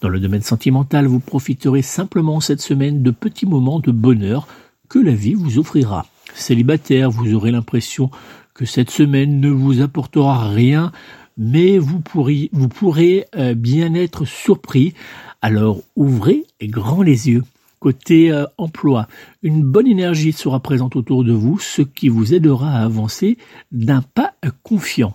Dans 0.00 0.08
le 0.08 0.18
domaine 0.18 0.42
sentimental, 0.42 1.06
vous 1.06 1.20
profiterez 1.20 1.82
simplement 1.82 2.40
cette 2.40 2.60
semaine 2.60 3.04
de 3.04 3.12
petits 3.12 3.46
moments 3.46 3.78
de 3.78 3.92
bonheur 3.92 4.48
que 4.88 4.98
la 4.98 5.12
vie 5.12 5.34
vous 5.34 5.60
offrira. 5.60 6.04
Célibataire, 6.34 7.12
vous 7.12 7.32
aurez 7.32 7.52
l'impression 7.52 8.10
que 8.52 8.64
cette 8.64 8.90
semaine 8.90 9.38
ne 9.38 9.50
vous 9.50 9.82
apportera 9.82 10.48
rien, 10.48 10.90
mais 11.38 11.78
vous 11.78 12.00
pourrez, 12.00 12.50
vous 12.52 12.68
pourrez 12.68 13.26
euh, 13.36 13.54
bien 13.54 13.94
être 13.94 14.24
surpris. 14.24 14.94
Alors 15.42 15.78
ouvrez 15.94 16.42
grand 16.60 17.02
les 17.02 17.28
yeux. 17.28 17.44
Côté 17.84 18.32
euh, 18.32 18.46
emploi, 18.56 19.08
une 19.42 19.62
bonne 19.62 19.86
énergie 19.86 20.32
sera 20.32 20.58
présente 20.58 20.96
autour 20.96 21.22
de 21.22 21.34
vous, 21.34 21.58
ce 21.58 21.82
qui 21.82 22.08
vous 22.08 22.32
aidera 22.32 22.70
à 22.70 22.82
avancer 22.82 23.36
d'un 23.72 24.00
pas 24.00 24.32
confiant. 24.62 25.14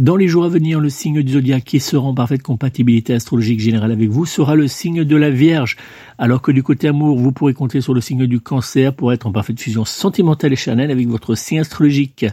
Dans 0.00 0.16
les 0.16 0.26
jours 0.26 0.42
à 0.42 0.48
venir, 0.48 0.80
le 0.80 0.88
signe 0.88 1.22
du 1.22 1.34
zodiaque 1.34 1.62
qui 1.62 1.78
sera 1.78 2.08
en 2.08 2.12
parfaite 2.12 2.42
compatibilité 2.42 3.14
astrologique 3.14 3.60
générale 3.60 3.92
avec 3.92 4.08
vous 4.08 4.26
sera 4.26 4.56
le 4.56 4.66
signe 4.66 5.04
de 5.04 5.14
la 5.14 5.30
Vierge, 5.30 5.76
alors 6.18 6.42
que 6.42 6.50
du 6.50 6.64
côté 6.64 6.88
amour, 6.88 7.16
vous 7.16 7.30
pourrez 7.30 7.54
compter 7.54 7.80
sur 7.80 7.94
le 7.94 8.00
signe 8.00 8.26
du 8.26 8.40
cancer 8.40 8.92
pour 8.92 9.12
être 9.12 9.28
en 9.28 9.30
parfaite 9.30 9.60
fusion 9.60 9.84
sentimentale 9.84 10.52
et 10.52 10.56
charnelle 10.56 10.90
avec 10.90 11.06
votre 11.06 11.36
signe 11.36 11.60
astrologique. 11.60 12.26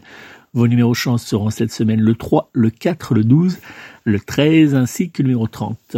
Vos 0.55 0.67
numéros 0.67 0.95
chance 0.95 1.23
seront 1.23 1.51
cette 1.51 1.71
semaine 1.71 2.01
le 2.01 2.15
3, 2.15 2.49
le 2.51 2.71
4, 2.71 3.13
le 3.13 3.23
12, 3.23 3.59
le 4.05 4.19
13 4.19 4.73
ainsi 4.73 5.11
que 5.11 5.21
le 5.21 5.27
numéro 5.27 5.45
30. 5.45 5.97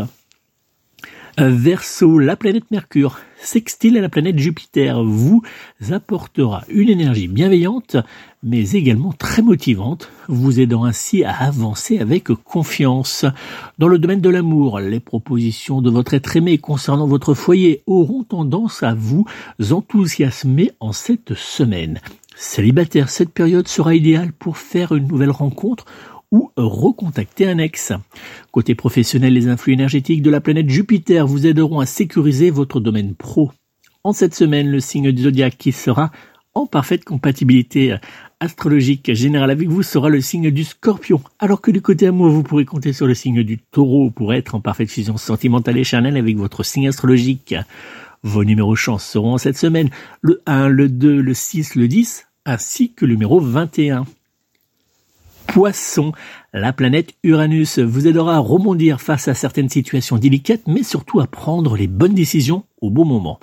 Verseau, 1.41 2.19
la 2.19 2.35
planète 2.35 2.69
Mercure, 2.69 3.17
sextile 3.37 3.97
à 3.97 4.01
la 4.01 4.09
planète 4.09 4.37
Jupiter, 4.37 5.01
vous 5.05 5.41
apportera 5.89 6.65
une 6.67 6.89
énergie 6.89 7.29
bienveillante, 7.29 7.95
mais 8.43 8.71
également 8.71 9.13
très 9.13 9.41
motivante, 9.41 10.11
vous 10.27 10.59
aidant 10.59 10.83
ainsi 10.83 11.23
à 11.23 11.33
avancer 11.33 11.99
avec 11.99 12.27
confiance. 12.43 13.25
Dans 13.77 13.87
le 13.87 13.99
domaine 13.99 14.19
de 14.19 14.29
l'amour, 14.29 14.81
les 14.81 14.99
propositions 14.99 15.81
de 15.81 15.89
votre 15.89 16.13
être 16.13 16.35
aimé 16.35 16.57
concernant 16.57 17.07
votre 17.07 17.33
foyer 17.33 17.83
auront 17.87 18.23
tendance 18.23 18.83
à 18.83 18.93
vous 18.93 19.25
enthousiasmer 19.71 20.71
en 20.81 20.91
cette 20.91 21.35
semaine. 21.35 22.01
Célibataire, 22.35 23.09
cette 23.09 23.31
période 23.31 23.69
sera 23.69 23.95
idéale 23.95 24.33
pour 24.33 24.57
faire 24.57 24.93
une 24.93 25.07
nouvelle 25.07 25.31
rencontre 25.31 25.85
ou 26.31 26.51
recontacter 26.57 27.47
un 27.47 27.57
ex. 27.57 27.93
Côté 28.51 28.75
professionnel, 28.75 29.33
les 29.33 29.47
influx 29.47 29.73
énergétiques 29.73 30.21
de 30.21 30.29
la 30.29 30.41
planète 30.41 30.69
Jupiter 30.69 31.25
vous 31.27 31.47
aideront 31.47 31.79
à 31.79 31.85
sécuriser 31.85 32.49
votre 32.49 32.79
domaine 32.79 33.15
pro. 33.15 33.51
En 34.03 34.13
cette 34.13 34.35
semaine, 34.35 34.69
le 34.69 34.79
signe 34.79 35.11
du 35.11 35.23
zodiaque 35.23 35.57
qui 35.57 35.71
sera 35.71 36.11
en 36.53 36.65
parfaite 36.65 37.05
compatibilité 37.05 37.95
astrologique 38.39 39.13
générale 39.13 39.51
avec 39.51 39.67
vous 39.67 39.83
sera 39.83 40.09
le 40.09 40.21
signe 40.21 40.51
du 40.51 40.63
scorpion, 40.63 41.21
alors 41.39 41.61
que 41.61 41.71
du 41.71 41.81
côté 41.81 42.07
amour, 42.07 42.29
vous 42.29 42.43
pourrez 42.43 42.65
compter 42.65 42.93
sur 42.93 43.07
le 43.07 43.13
signe 43.13 43.43
du 43.43 43.57
taureau 43.57 44.09
pour 44.09 44.33
être 44.33 44.55
en 44.55 44.61
parfaite 44.61 44.89
fusion 44.89 45.17
sentimentale 45.17 45.77
et 45.77 45.83
charnelle 45.83 46.17
avec 46.17 46.37
votre 46.37 46.63
signe 46.63 46.87
astrologique. 46.87 47.55
Vos 48.23 48.43
numéros 48.43 48.75
chance 48.75 49.05
seront 49.05 49.37
cette 49.37 49.57
semaine 49.57 49.89
le 50.21 50.41
1, 50.45 50.67
le 50.67 50.89
2, 50.89 51.21
le 51.21 51.33
6, 51.33 51.75
le 51.75 51.87
10, 51.87 52.27
ainsi 52.45 52.93
que 52.93 53.05
le 53.05 53.13
numéro 53.13 53.39
21. 53.39 54.05
Poisson, 55.53 56.11
la 56.53 56.73
planète 56.73 57.15
Uranus 57.23 57.79
vous 57.79 58.07
aidera 58.07 58.35
à 58.35 58.39
rebondir 58.39 59.01
face 59.01 59.27
à 59.27 59.33
certaines 59.33 59.69
situations 59.69 60.17
délicates, 60.17 60.67
mais 60.67 60.83
surtout 60.83 61.19
à 61.19 61.27
prendre 61.27 61.75
les 61.75 61.87
bonnes 61.87 62.13
décisions 62.13 62.65
au 62.81 62.91
bon 62.91 63.03
moment. 63.03 63.39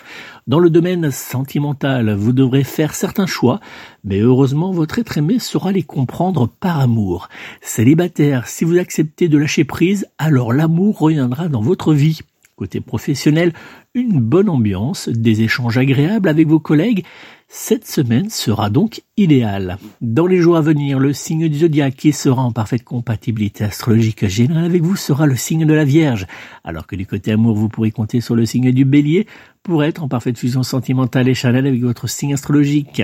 Dans 0.47 0.61
le 0.61 0.71
domaine 0.71 1.11
sentimental, 1.11 2.15
vous 2.15 2.33
devrez 2.33 2.63
faire 2.63 2.95
certains 2.95 3.27
choix, 3.27 3.61
mais 4.05 4.21
heureusement 4.21 4.71
votre 4.71 5.01
être 5.01 5.19
aimé 5.19 5.41
saura 5.41 5.73
les 5.73 5.83
comprendre 5.83 6.49
par 6.49 6.79
amour. 6.79 7.29
Célibataire, 7.61 8.47
si 8.47 8.65
vous 8.65 8.79
acceptez 8.79 9.29
de 9.29 9.39
lâcher 9.39 9.65
prise, 9.65 10.07
alors 10.19 10.53
l'amour 10.53 10.99
reviendra 11.01 11.49
dans 11.49 11.61
votre 11.61 11.93
vie. 11.93 12.21
Côté 12.57 12.81
professionnel, 12.81 13.53
une 13.95 14.19
bonne 14.19 14.49
ambiance, 14.49 15.11
des 15.11 15.43
échanges 15.43 15.77
agréables 15.77 16.29
avec 16.29 16.49
vos 16.49 16.59
collègues 16.59 17.05
cette 17.49 17.87
semaine 17.87 18.29
sera 18.29 18.71
donc 18.71 19.03
idéale. 19.17 19.79
Dans 20.01 20.27
les 20.27 20.39
jours 20.39 20.57
à 20.57 20.61
venir, 20.61 20.99
le 20.99 21.13
signe 21.13 21.49
du 21.49 21.59
zodiaque 21.59 21.95
qui 21.95 22.13
sera 22.13 22.43
en 22.43 22.51
parfaite 22.51 22.83
compatibilité 22.83 23.63
astrologique 23.63 24.27
générale 24.27 24.65
avec 24.65 24.83
vous 24.83 24.97
sera 24.97 25.27
le 25.27 25.37
signe 25.37 25.65
de 25.65 25.73
la 25.73 25.85
Vierge, 25.85 26.27
alors 26.65 26.89
que 26.89 26.97
du 26.97 27.07
côté 27.07 27.31
amour, 27.31 27.55
vous 27.55 27.69
pourrez 27.69 27.93
compter 27.93 28.21
sur 28.21 28.35
le 28.35 28.47
signe 28.47 28.73
du 28.73 28.85
Bélier 28.85 29.29
pour 29.63 29.85
être 29.85 30.03
en 30.03 30.09
parfaite 30.09 30.39
fusion 30.39 30.65
sentimentale 30.65 31.29
et 31.29 31.35
chanel 31.35 31.69
avec 31.69 31.81
votre 31.83 32.09
signe 32.09 32.35
astrologique. 32.35 33.03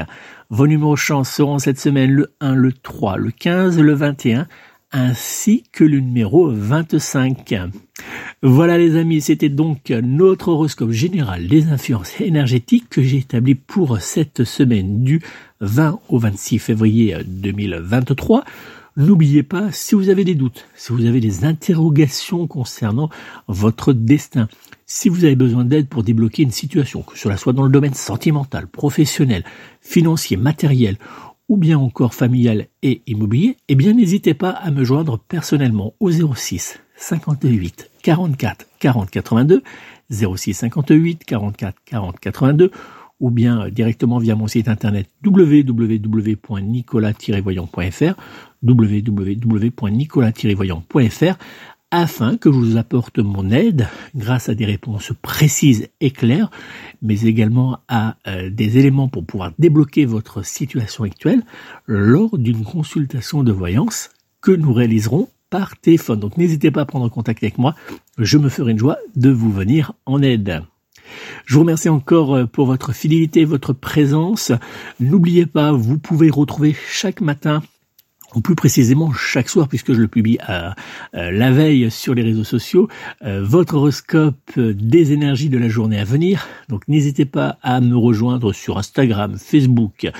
Vos 0.50 0.66
numéros 0.66 0.97
chance 0.97 1.30
seront 1.30 1.61
cette 1.61 1.78
semaine 1.78 2.11
le 2.11 2.35
1, 2.40 2.54
le 2.54 2.73
3, 2.73 3.18
le 3.18 3.30
15, 3.30 3.78
le 3.78 3.94
21 3.94 4.49
ainsi 4.92 5.64
que 5.72 5.84
le 5.84 6.00
numéro 6.00 6.50
25. 6.50 7.54
Voilà 8.42 8.78
les 8.78 8.96
amis, 8.96 9.20
c'était 9.20 9.49
donc 9.49 9.90
notre 9.90 10.49
horoscope 10.49 10.90
général 10.90 11.49
des 11.49 11.68
influences 11.68 12.20
énergétiques 12.20 12.88
que 12.90 13.02
j'ai 13.02 13.18
établi 13.18 13.54
pour 13.54 14.00
cette 14.00 14.44
semaine 14.44 15.02
du 15.02 15.22
20 15.61 16.00
au 16.08 16.18
26 16.18 16.58
février 16.58 17.16
2023. 17.26 18.44
N'oubliez 18.96 19.42
pas, 19.42 19.72
si 19.72 19.94
vous 19.94 20.11
avez 20.11 20.22
des 20.22 20.35
doutes, 20.35 20.66
si 20.74 20.92
vous 20.92 21.07
avez 21.07 21.20
des 21.20 21.46
interrogations 21.46 22.46
concernant 22.46 23.09
votre 23.48 23.94
destin, 23.94 24.48
si 24.85 25.09
vous 25.09 25.24
avez 25.24 25.37
besoin 25.37 25.64
d'aide 25.64 25.88
pour 25.88 26.02
débloquer 26.02 26.42
une 26.42 26.50
situation, 26.50 27.02
que 27.02 27.18
cela 27.18 27.38
soit 27.38 27.55
dans 27.55 27.62
le 27.62 27.70
domaine 27.70 27.94
sentimental, 27.94 28.66
professionnel, 28.66 29.44
financier, 29.81 30.37
matériel 30.37 30.98
ou 31.52 31.56
bien 31.58 31.78
encore 31.78 32.14
familial 32.14 32.68
et 32.82 33.02
immobilier, 33.06 33.58
eh 33.68 33.74
bien 33.74 33.92
n'hésitez 33.92 34.32
pas 34.32 34.48
à 34.48 34.70
me 34.70 34.84
joindre 34.84 35.18
personnellement 35.18 35.92
au 36.00 36.10
06 36.10 36.80
58 36.96 37.90
44 38.02 38.66
40 38.78 39.10
82, 39.10 39.62
06 40.10 40.54
58 40.54 41.24
44 41.26 41.76
40 41.84 42.20
82 42.20 42.70
ou 43.20 43.30
bien 43.30 43.68
directement 43.68 44.16
via 44.16 44.34
mon 44.34 44.46
site 44.46 44.66
internet 44.66 45.10
www.nicolas-voyant.fr 45.22 48.14
www.nicolas-voyant.fr 48.62 51.34
afin 51.90 52.38
que 52.38 52.50
je 52.50 52.56
vous 52.56 52.78
apporte 52.78 53.18
mon 53.18 53.50
aide 53.50 53.88
grâce 54.14 54.48
à 54.48 54.54
des 54.54 54.64
réponses 54.64 55.12
précises 55.20 55.90
et 56.00 56.10
claires, 56.10 56.50
mais 57.02 57.20
également 57.22 57.80
à 57.88 58.16
euh, 58.26 58.48
des 58.50 58.78
éléments 58.78 59.08
pour 59.08 59.24
pouvoir 59.24 59.52
débloquer 59.58 60.04
votre 60.04 60.44
situation 60.44 61.04
actuelle 61.04 61.42
lors 61.86 62.38
d'une 62.38 62.64
consultation 62.64 63.42
de 63.42 63.52
voyance 63.52 64.10
que 64.40 64.52
nous 64.52 64.72
réaliserons 64.72 65.28
par 65.50 65.76
téléphone. 65.76 66.20
Donc 66.20 66.38
n'hésitez 66.38 66.70
pas 66.70 66.82
à 66.82 66.86
prendre 66.86 67.08
contact 67.10 67.42
avec 67.42 67.58
moi, 67.58 67.74
je 68.18 68.38
me 68.38 68.48
ferai 68.48 68.72
une 68.72 68.78
joie 68.78 68.96
de 69.16 69.30
vous 69.30 69.52
venir 69.52 69.92
en 70.06 70.22
aide. 70.22 70.62
Je 71.44 71.54
vous 71.54 71.60
remercie 71.60 71.88
encore 71.88 72.34
euh, 72.34 72.46
pour 72.46 72.66
votre 72.66 72.92
fidélité, 72.92 73.44
votre 73.44 73.72
présence. 73.72 74.52
N'oubliez 75.00 75.46
pas, 75.46 75.72
vous 75.72 75.98
pouvez 75.98 76.30
retrouver 76.30 76.74
chaque 76.88 77.20
matin 77.20 77.62
ou 78.35 78.40
plus 78.40 78.55
précisément 78.55 79.12
chaque 79.12 79.49
soir, 79.49 79.68
puisque 79.68 79.92
je 79.92 80.01
le 80.01 80.09
publie 80.09 80.38
à, 80.40 80.75
la 81.12 81.51
veille 81.51 81.90
sur 81.90 82.14
les 82.14 82.23
réseaux 82.23 82.45
sociaux, 82.45 82.88
euh, 83.25 83.42
votre 83.42 83.75
horoscope 83.75 84.59
des 84.59 85.12
énergies 85.12 85.49
de 85.49 85.59
la 85.59 85.68
journée 85.68 85.99
à 85.99 86.05
venir. 86.05 86.47
Donc 86.68 86.87
n'hésitez 86.88 87.25
pas 87.25 87.59
à 87.62 87.81
me 87.81 87.97
rejoindre 87.97 88.53
sur 88.53 88.79
Instagram, 88.79 89.37
Facebook, 89.38 90.11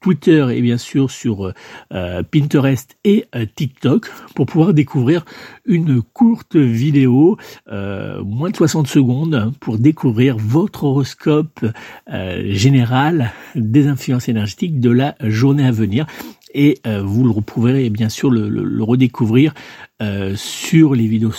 Twitter 0.00 0.46
et 0.54 0.62
bien 0.62 0.78
sûr 0.78 1.10
sur 1.10 1.52
euh, 1.92 2.22
Pinterest 2.22 2.96
et 3.04 3.26
euh, 3.34 3.44
TikTok 3.54 4.10
pour 4.34 4.46
pouvoir 4.46 4.72
découvrir 4.72 5.26
une 5.66 6.00
courte 6.00 6.56
vidéo, 6.56 7.36
moins 7.70 8.50
de 8.50 8.56
60 8.56 8.86
secondes, 8.86 9.52
pour 9.60 9.78
découvrir 9.78 10.36
votre 10.38 10.84
horoscope 10.84 11.64
général 12.08 13.30
des 13.54 13.86
influences 13.86 14.28
énergétiques 14.28 14.80
de 14.80 14.90
la 14.90 15.14
journée 15.20 15.66
à 15.66 15.70
venir 15.70 16.06
et 16.54 16.78
euh, 16.86 17.02
vous 17.02 17.24
le 17.24 17.40
pourrez 17.40 17.90
bien 17.90 18.08
sûr 18.08 18.30
le, 18.30 18.48
le, 18.48 18.82
redécouvrir 18.82 19.54
euh, 20.02 20.34
sur 20.36 20.94
les 20.94 21.06
vidéos 21.06 21.32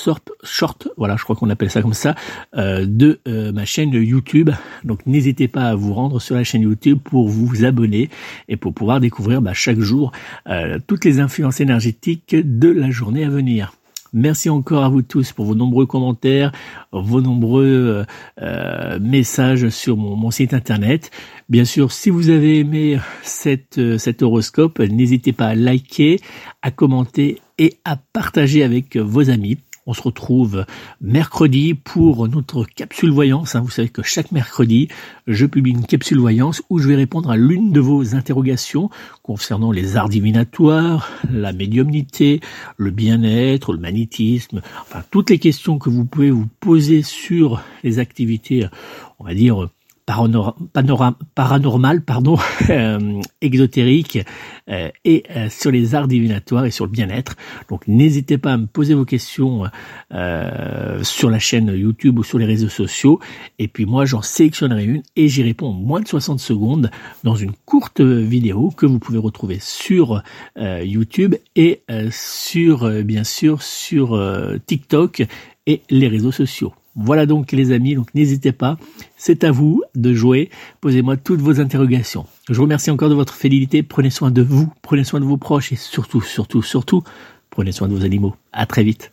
short, 0.44 0.88
voilà, 0.98 1.16
je 1.18 1.24
crois 1.24 1.36
qu'on 1.36 1.50
appelle 1.50 1.72
ça 1.72 1.82
comme 1.82 1.94
ça, 1.94 2.16
euh, 2.56 2.86
de 2.88 3.20
ma 3.52 3.66
chaîne 3.66 3.92
YouTube. 3.94 4.52
Donc 4.84 5.06
n'hésitez 5.06 5.48
pas 5.48 5.70
à 5.70 5.76
vous 5.76 5.94
rendre 5.94 6.20
sur 6.22 6.36
la 6.36 6.44
chaîne 6.44 6.62
YouTube 6.62 7.00
pour 7.04 7.28
vous 7.28 7.66
abonner 7.66 8.10
et 8.48 8.58
pour 8.58 8.74
pouvoir 8.74 9.00
découvrir 9.00 9.42
bah, 9.42 9.54
chaque 9.54 9.80
jour 9.80 10.12
toutes 10.88 11.06
les 11.06 11.20
influences 11.20 11.60
énergétiques 11.60 12.36
de 12.36 12.70
la 12.70 12.92
journée 12.92 13.24
à 13.24 13.30
venir. 13.30 13.74
Merci 14.14 14.50
encore 14.50 14.84
à 14.84 14.90
vous 14.90 15.04
tous 15.04 15.32
pour 15.32 15.46
vos 15.46 15.56
nombreux 15.56 15.86
commentaires, 15.86 16.52
vos 16.92 17.22
nombreux 17.22 18.06
euh, 18.42 19.00
messages 19.00 19.70
sur 19.70 19.96
mon, 19.96 20.32
site 20.32 20.54
internet. 20.54 21.12
Bien 21.52 21.66
sûr, 21.66 21.92
si 21.92 22.10
vous 22.10 22.30
avez 22.30 22.60
aimé 22.60 22.98
cette, 23.24 23.78
euh, 23.78 23.98
cet 23.98 24.22
horoscope, 24.22 24.80
n'hésitez 24.80 25.34
pas 25.34 25.48
à 25.48 25.56
liker, 25.56 26.22
à 26.62 26.72
commenter 26.72 27.42
et 27.58 27.74
à 27.84 27.98
partager 27.98 28.64
avec 28.64 28.96
vos 28.96 29.30
amis. 29.30 29.58
On 29.86 29.94
se 29.94 30.02
retrouve 30.02 30.66
mercredi 31.02 31.74
pour 31.74 32.30
notre 32.30 32.64
capsule 32.64 33.12
voyance. 33.12 33.54
Hein. 33.54 33.60
Vous 33.60 33.70
savez 33.70 33.90
que 33.90 34.02
chaque 34.02 34.32
mercredi, 34.32 34.88
je 35.28 35.46
publie 35.46 35.72
une 35.72 35.86
capsule 35.86 36.20
voyance 36.20 36.62
où 36.70 36.80
je 36.80 36.88
vais 36.88 36.96
répondre 36.96 37.30
à 37.30 37.36
l'une 37.36 37.74
de 37.74 37.82
vos 37.82 38.16
interrogations 38.16 38.90
concernant 39.22 39.74
les 39.74 39.98
arts 39.98 40.08
divinatoires, 40.08 41.10
la 41.30 41.52
médiumnité, 41.52 42.40
le 42.78 42.92
bien-être, 42.92 43.74
le 43.74 43.80
magnétisme, 43.80 44.62
enfin 44.84 45.04
toutes 45.12 45.30
les 45.30 45.40
questions 45.40 45.80
que 45.80 45.90
vous 45.90 46.06
pouvez 46.06 46.32
vous 46.32 46.48
poser 46.62 47.02
sur 47.02 47.62
les 47.84 48.00
activités, 48.00 48.68
on 49.20 49.26
va 49.26 49.34
dire, 49.34 49.68
paranormal, 51.34 52.02
pardon, 52.02 52.38
euh, 52.70 53.22
exotérique 53.42 54.20
euh, 54.70 54.90
et 55.06 55.24
euh, 55.36 55.50
sur 55.50 55.72
les 55.72 55.96
arts 55.96 56.08
divinatoires 56.08 56.66
et 56.66 56.72
sur 56.72 56.86
le 56.86 56.92
bien-être. 56.92 57.36
Donc 57.70 57.88
n'hésitez 57.88 58.38
pas 58.38 58.54
à 58.54 58.58
me 58.58 58.66
poser 58.66 58.94
vos 58.94 59.06
questions 59.06 59.64
sur 61.04 61.30
la 61.30 61.40
chaîne 61.40 61.68
YouTube 61.68 62.20
ou 62.20 62.24
sur 62.24 62.38
les 62.38 62.46
réseaux 62.46 62.70
sociaux. 62.70 63.20
Et 63.60 63.68
puis 63.68 63.86
moi 63.86 64.06
j'en 64.06 64.22
sélectionnerai 64.22 64.86
une 64.86 65.04
et 65.16 65.28
j'y 65.28 65.44
réponds 65.44 65.68
en 65.68 65.74
moins 65.74 66.02
de 66.02 66.08
60 66.08 66.40
secondes 66.40 66.92
dans 67.24 67.36
une 67.36 67.54
courte 67.66 68.02
vidéo 68.02 68.72
que 68.76 68.86
vous 68.86 69.00
pouvez 69.00 69.18
retrouver 69.18 69.58
sur 69.60 70.22
YouTube 70.58 71.36
et 71.56 71.82
sur 72.12 72.90
bien 73.04 73.24
sûr 73.24 73.62
sur 73.62 74.20
TikTok 74.66 75.24
et 75.68 75.82
les 75.90 76.08
réseaux 76.08 76.32
sociaux. 76.32 76.74
Voilà 76.96 77.26
donc 77.26 77.54
les 77.54 77.72
amis, 77.72 77.96
donc 77.96 78.14
n'hésitez 78.14 78.52
pas, 78.52 78.78
c'est 79.16 79.46
à 79.46 79.52
vous 79.52 79.82
de 79.96 80.14
jouer, 80.14 80.50
posez-moi 80.82 81.16
toutes 81.16 81.40
vos 81.40 81.62
interrogations. 81.62 82.26
Je 82.50 82.56
vous 82.56 82.64
remercie 82.64 82.92
encore 82.92 83.10
de 83.10 83.16
votre 83.16 83.34
fidélité, 83.34 83.82
prenez 83.82 84.10
soin 84.10 84.30
de 84.30 84.42
vous, 84.42 84.70
prenez 84.82 85.06
soin 85.06 85.22
de 85.22 85.26
vos 85.26 85.38
proches 85.38 85.72
et 85.72 85.78
surtout, 85.78 86.22
surtout, 86.22 86.62
surtout, 86.62 87.04
prenez 87.50 87.72
soin 87.72 87.88
de 87.88 87.94
vos 87.94 88.04
animaux. 88.04 88.36
À 88.52 88.66
très 88.66 88.84
vite. 88.84 89.12